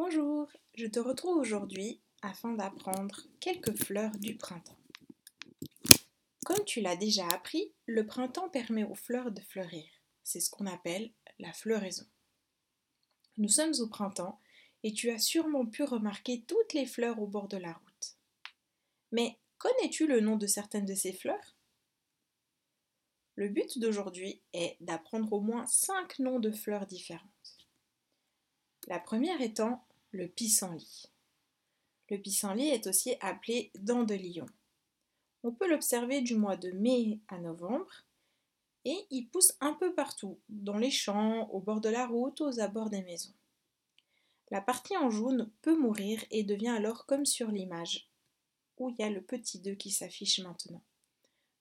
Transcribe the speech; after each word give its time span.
Bonjour, 0.00 0.46
je 0.76 0.86
te 0.86 1.00
retrouve 1.00 1.38
aujourd'hui 1.38 2.00
afin 2.22 2.52
d'apprendre 2.52 3.26
quelques 3.40 3.76
fleurs 3.82 4.16
du 4.18 4.36
printemps. 4.36 4.78
Comme 6.46 6.64
tu 6.64 6.80
l'as 6.80 6.94
déjà 6.94 7.26
appris, 7.26 7.72
le 7.86 8.06
printemps 8.06 8.48
permet 8.48 8.84
aux 8.84 8.94
fleurs 8.94 9.32
de 9.32 9.40
fleurir. 9.40 9.90
C'est 10.22 10.38
ce 10.38 10.50
qu'on 10.50 10.66
appelle 10.66 11.10
la 11.40 11.52
floraison. 11.52 12.06
Nous 13.38 13.48
sommes 13.48 13.74
au 13.80 13.88
printemps 13.88 14.38
et 14.84 14.92
tu 14.92 15.10
as 15.10 15.18
sûrement 15.18 15.66
pu 15.66 15.82
remarquer 15.82 16.44
toutes 16.46 16.74
les 16.74 16.86
fleurs 16.86 17.20
au 17.20 17.26
bord 17.26 17.48
de 17.48 17.56
la 17.56 17.72
route. 17.72 18.16
Mais 19.10 19.36
connais-tu 19.58 20.06
le 20.06 20.20
nom 20.20 20.36
de 20.36 20.46
certaines 20.46 20.86
de 20.86 20.94
ces 20.94 21.12
fleurs? 21.12 21.56
Le 23.34 23.48
but 23.48 23.80
d'aujourd'hui 23.80 24.44
est 24.52 24.76
d'apprendre 24.78 25.32
au 25.32 25.40
moins 25.40 25.66
cinq 25.66 26.20
noms 26.20 26.38
de 26.38 26.52
fleurs 26.52 26.86
différentes. 26.86 27.26
La 28.86 29.00
première 29.00 29.40
étant 29.42 29.84
le 30.12 30.28
pissenlit. 30.28 31.06
Le 32.10 32.18
pissenlit 32.18 32.68
est 32.68 32.86
aussi 32.86 33.14
appelé 33.20 33.70
dandelion. 33.78 34.46
On 35.42 35.52
peut 35.52 35.68
l'observer 35.68 36.20
du 36.22 36.34
mois 36.34 36.56
de 36.56 36.70
mai 36.70 37.20
à 37.28 37.38
novembre 37.38 38.04
et 38.84 39.06
il 39.10 39.28
pousse 39.28 39.52
un 39.60 39.74
peu 39.74 39.94
partout, 39.94 40.38
dans 40.48 40.78
les 40.78 40.90
champs, 40.90 41.48
au 41.50 41.60
bord 41.60 41.80
de 41.80 41.90
la 41.90 42.06
route, 42.06 42.40
aux 42.40 42.60
abords 42.60 42.90
des 42.90 43.02
maisons. 43.02 43.34
La 44.50 44.62
partie 44.62 44.96
en 44.96 45.10
jaune 45.10 45.50
peut 45.60 45.76
mourir 45.76 46.24
et 46.30 46.42
devient 46.42 46.68
alors 46.68 47.04
comme 47.04 47.26
sur 47.26 47.50
l'image, 47.50 48.08
où 48.78 48.88
il 48.88 48.96
y 48.98 49.02
a 49.02 49.10
le 49.10 49.20
petit 49.20 49.58
2 49.58 49.74
qui 49.74 49.90
s'affiche 49.90 50.40
maintenant. 50.40 50.82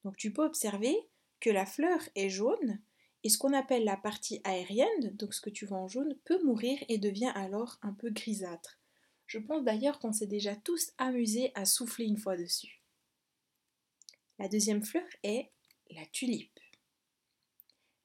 Donc 0.05 0.15
tu 0.15 0.31
peux 0.31 0.45
observer 0.45 0.95
que 1.41 1.49
la 1.49 1.65
fleur 1.65 1.99
est 2.15 2.29
jaune 2.29 2.79
et 3.27 3.29
ce 3.29 3.37
qu'on 3.37 3.51
appelle 3.51 3.83
la 3.83 3.97
partie 3.97 4.39
aérienne, 4.45 5.13
donc 5.17 5.33
ce 5.33 5.41
que 5.41 5.49
tu 5.49 5.65
vois 5.65 5.79
en 5.79 5.89
jaune, 5.89 6.15
peut 6.23 6.41
mourir 6.45 6.81
et 6.87 6.97
devient 6.97 7.33
alors 7.35 7.77
un 7.81 7.91
peu 7.91 8.09
grisâtre. 8.09 8.79
Je 9.25 9.37
pense 9.37 9.65
d'ailleurs 9.65 9.99
qu'on 9.99 10.13
s'est 10.13 10.27
déjà 10.27 10.55
tous 10.55 10.93
amusés 10.97 11.51
à 11.53 11.65
souffler 11.65 12.05
une 12.05 12.15
fois 12.15 12.37
dessus. 12.37 12.81
La 14.39 14.47
deuxième 14.47 14.81
fleur 14.81 15.03
est 15.23 15.51
la 15.89 16.05
tulipe. 16.05 16.57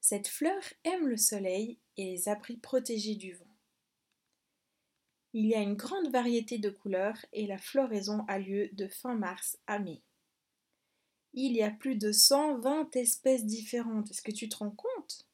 Cette 0.01 0.27
fleur 0.27 0.61
aime 0.83 1.07
le 1.07 1.15
soleil 1.15 1.79
et 1.95 2.03
les 2.03 2.27
abris 2.27 2.57
protégés 2.57 3.15
du 3.15 3.31
vent. 3.31 3.55
Il 5.31 5.45
y 5.45 5.55
a 5.55 5.61
une 5.61 5.75
grande 5.75 6.11
variété 6.11 6.57
de 6.57 6.69
couleurs 6.69 7.25
et 7.31 7.47
la 7.47 7.57
floraison 7.57 8.25
a 8.27 8.39
lieu 8.39 8.67
de 8.73 8.89
fin 8.89 9.15
mars 9.15 9.57
à 9.67 9.79
mai. 9.79 10.03
Il 11.33 11.53
y 11.53 11.63
a 11.63 11.71
plus 11.71 11.95
de 11.95 12.11
120 12.11 12.95
espèces 12.95 13.45
différentes. 13.45 14.11
Est-ce 14.11 14.21
que 14.21 14.31
tu 14.31 14.47
te 14.49 14.57
rends 14.57 14.71
compte? 14.71 15.27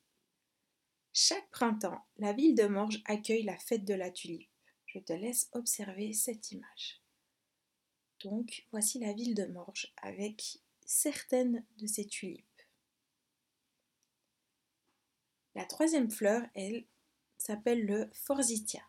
Chaque 1.11 1.50
printemps, 1.50 2.05
la 2.17 2.31
ville 2.31 2.55
de 2.55 2.66
Morges 2.67 3.02
accueille 3.05 3.44
la 3.44 3.58
fête 3.58 3.83
de 3.83 3.94
la 3.94 4.09
tulipe. 4.09 4.50
Je 4.86 5.00
te 5.00 5.11
laisse 5.11 5.50
observer 5.52 6.14
cette 6.14 6.52
image. 6.52 7.02
Donc, 8.23 8.66
voici 8.72 9.00
la 9.00 9.11
ville 9.14 9.36
de 9.36 9.45
Morges 9.45 9.94
avec 9.97 10.59
certaines 10.86 11.66
de 11.77 11.88
ces 11.88 12.05
tulipes. 12.05 12.45
La 15.55 15.66
troisième 15.66 16.09
fleur, 16.09 16.44
elle, 16.55 16.86
s'appelle 17.38 17.86
le 17.86 18.09
forsythia, 18.14 18.81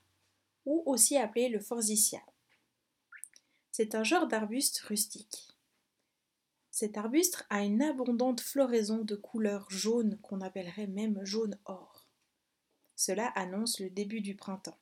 ou 0.67 0.83
aussi 0.87 1.17
appelé 1.17 1.49
le 1.49 1.61
forsythia. 1.61 2.21
C'est 3.73 3.95
un 3.95 4.05
genre 4.05 4.29
d'arbuste 4.29 4.79
rustique. 4.81 5.49
Cet 6.81 6.97
arbuste 6.97 7.45
a 7.51 7.63
une 7.63 7.83
abondante 7.83 8.41
floraison 8.41 9.05
de 9.05 9.15
couleur 9.15 9.69
jaune 9.69 10.19
qu'on 10.23 10.41
appellerait 10.41 10.87
même 10.87 11.23
jaune 11.27 11.59
or. 11.67 12.09
Cela 12.97 13.27
annonce 13.35 13.81
le 13.81 13.91
début 13.91 14.23
du 14.23 14.35
printemps 14.35 14.79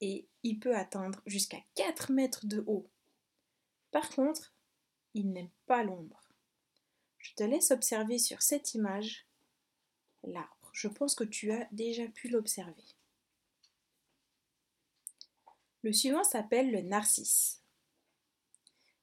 et 0.00 0.26
il 0.44 0.58
peut 0.58 0.74
atteindre 0.74 1.20
jusqu'à 1.26 1.58
4 1.74 2.10
mètres 2.10 2.46
de 2.46 2.64
haut. 2.66 2.88
Par 3.90 4.08
contre, 4.08 4.54
il 5.12 5.30
n'aime 5.30 5.50
pas 5.66 5.82
l'ombre. 5.82 6.26
Je 7.18 7.34
te 7.34 7.42
laisse 7.42 7.70
observer 7.70 8.18
sur 8.18 8.40
cette 8.40 8.72
image 8.72 9.26
l'arbre. 10.22 10.70
Je 10.72 10.88
pense 10.88 11.14
que 11.14 11.24
tu 11.24 11.52
as 11.52 11.68
déjà 11.70 12.08
pu 12.08 12.28
l'observer. 12.28 12.96
Le 15.82 15.92
suivant 15.92 16.24
s'appelle 16.24 16.72
le 16.72 16.80
narcisse. 16.80 17.61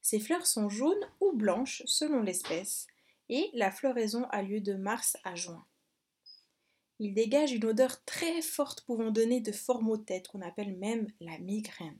Ces 0.10 0.20
fleurs 0.20 0.48
sont 0.48 0.70
jaunes 0.70 1.08
ou 1.20 1.34
blanches 1.34 1.84
selon 1.86 2.24
l'espèce 2.24 2.88
et 3.30 3.52
la 3.54 3.70
floraison 3.70 4.24
a 4.32 4.42
lieu 4.42 4.60
de 4.60 4.74
mars 4.74 5.16
à 5.24 5.36
juin. 5.36 5.64
Ils 6.98 7.14
dégagent 7.14 7.52
une 7.52 7.66
odeur 7.66 8.04
très 8.06 8.42
forte 8.42 8.82
pouvant 8.82 9.12
donner 9.12 9.40
de 9.40 9.52
forts 9.52 9.84
maux 9.84 9.98
de 9.98 10.04
tête 10.04 10.28
qu'on 10.28 10.42
appelle 10.42 10.76
même 10.78 11.14
la 11.20 11.38
migraine. 11.38 12.00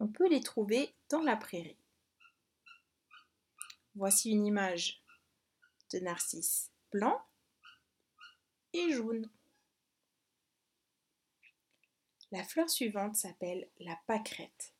On 0.00 0.08
peut 0.08 0.30
les 0.30 0.40
trouver 0.40 0.94
dans 1.10 1.20
la 1.20 1.36
prairie. 1.36 1.76
Voici 3.94 4.30
une 4.30 4.46
image 4.46 5.02
de 5.92 5.98
narcisse 5.98 6.70
blanc 6.90 7.20
et 8.72 8.92
jaune. 8.92 9.28
La 12.32 12.44
fleur 12.44 12.70
suivante 12.70 13.16
s'appelle 13.16 13.68
la 13.78 14.00
pâquerette. 14.06 14.72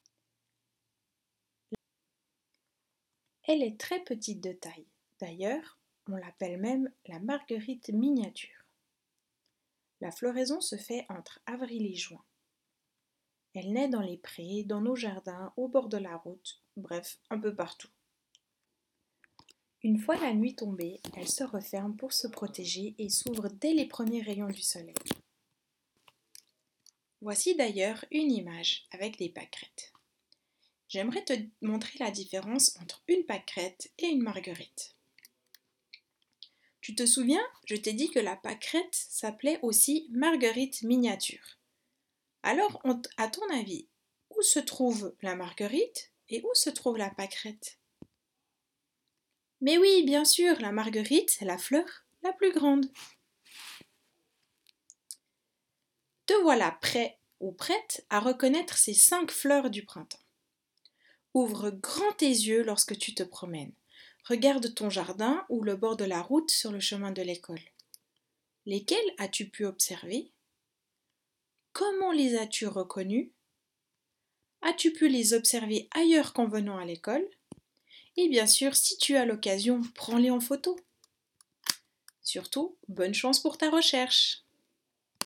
Elle 3.48 3.62
est 3.62 3.78
très 3.78 4.02
petite 4.02 4.42
de 4.42 4.52
taille. 4.52 4.86
D'ailleurs, 5.20 5.78
on 6.08 6.16
l'appelle 6.16 6.60
même 6.60 6.90
la 7.06 7.20
marguerite 7.20 7.90
miniature. 7.90 8.66
La 10.00 10.10
floraison 10.10 10.60
se 10.60 10.76
fait 10.76 11.06
entre 11.08 11.40
avril 11.46 11.86
et 11.86 11.94
juin. 11.94 12.22
Elle 13.54 13.72
naît 13.72 13.88
dans 13.88 14.02
les 14.02 14.18
prés, 14.18 14.64
dans 14.64 14.80
nos 14.80 14.96
jardins, 14.96 15.52
au 15.56 15.68
bord 15.68 15.88
de 15.88 15.96
la 15.96 16.16
route, 16.16 16.60
bref, 16.76 17.18
un 17.30 17.38
peu 17.38 17.54
partout. 17.54 17.88
Une 19.82 19.98
fois 19.98 20.16
la 20.16 20.34
nuit 20.34 20.56
tombée, 20.56 21.00
elle 21.16 21.28
se 21.28 21.44
referme 21.44 21.96
pour 21.96 22.12
se 22.12 22.26
protéger 22.26 22.94
et 22.98 23.08
s'ouvre 23.08 23.48
dès 23.48 23.72
les 23.72 23.86
premiers 23.86 24.22
rayons 24.22 24.48
du 24.48 24.60
soleil. 24.60 24.96
Voici 27.20 27.54
d'ailleurs 27.54 28.04
une 28.10 28.32
image 28.32 28.86
avec 28.90 29.16
des 29.18 29.30
pâquerettes. 29.30 29.92
J'aimerais 30.96 31.24
te 31.26 31.34
montrer 31.60 31.98
la 31.98 32.10
différence 32.10 32.74
entre 32.80 33.02
une 33.06 33.26
pâquerette 33.26 33.92
et 33.98 34.06
une 34.06 34.22
marguerite. 34.22 34.96
Tu 36.80 36.94
te 36.94 37.04
souviens, 37.04 37.46
je 37.66 37.76
t'ai 37.76 37.92
dit 37.92 38.10
que 38.10 38.18
la 38.18 38.34
pâquerette 38.34 38.94
s'appelait 38.94 39.58
aussi 39.60 40.08
marguerite 40.10 40.80
miniature. 40.84 41.58
Alors, 42.42 42.82
à 43.18 43.28
ton 43.28 43.46
avis, 43.50 43.88
où 44.30 44.40
se 44.40 44.58
trouve 44.58 45.14
la 45.20 45.36
marguerite 45.36 46.14
et 46.30 46.40
où 46.40 46.54
se 46.54 46.70
trouve 46.70 46.96
la 46.96 47.10
pâquerette? 47.10 47.78
Mais 49.60 49.76
oui, 49.76 50.02
bien 50.06 50.24
sûr, 50.24 50.58
la 50.62 50.72
marguerite, 50.72 51.28
c'est 51.28 51.44
la 51.44 51.58
fleur 51.58 52.06
la 52.22 52.32
plus 52.32 52.54
grande. 52.54 52.90
Te 56.24 56.32
voilà 56.40 56.70
prêt 56.80 57.18
ou 57.40 57.52
prête 57.52 58.06
à 58.08 58.18
reconnaître 58.18 58.78
ces 58.78 58.94
cinq 58.94 59.30
fleurs 59.30 59.68
du 59.68 59.84
printemps. 59.84 60.25
Ouvre 61.36 61.68
grand 61.68 62.12
tes 62.12 62.30
yeux 62.30 62.62
lorsque 62.62 62.96
tu 62.96 63.14
te 63.14 63.22
promènes. 63.22 63.74
Regarde 64.24 64.72
ton 64.72 64.88
jardin 64.88 65.44
ou 65.50 65.62
le 65.62 65.76
bord 65.76 65.98
de 65.98 66.06
la 66.06 66.22
route 66.22 66.50
sur 66.50 66.72
le 66.72 66.80
chemin 66.80 67.10
de 67.10 67.20
l'école. 67.20 67.60
Lesquels 68.64 69.14
as-tu 69.18 69.46
pu 69.50 69.66
observer? 69.66 70.32
Comment 71.74 72.10
les 72.10 72.38
as-tu 72.38 72.66
reconnus? 72.66 73.28
As-tu 74.62 74.94
pu 74.94 75.08
les 75.08 75.34
observer 75.34 75.90
ailleurs 75.90 76.32
qu'en 76.32 76.48
venant 76.48 76.78
à 76.78 76.86
l'école? 76.86 77.28
Et 78.16 78.30
bien 78.30 78.46
sûr, 78.46 78.74
si 78.74 78.96
tu 78.96 79.14
as 79.14 79.26
l'occasion, 79.26 79.82
prends-les 79.94 80.30
en 80.30 80.40
photo. 80.40 80.74
Surtout, 82.22 82.78
bonne 82.88 83.12
chance 83.12 83.40
pour 83.40 83.58
ta 83.58 83.68
recherche 83.68 84.45